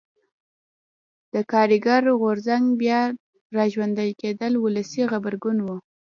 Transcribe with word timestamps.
د 1.33 1.35
کارګر 1.51 2.03
غورځنګ 2.21 2.65
بیا 2.81 3.01
را 3.55 3.65
ژوندي 3.73 4.09
کېدل 4.21 4.53
ولسي 4.59 5.03
غبرګون 5.11 5.57
و. 5.61 5.67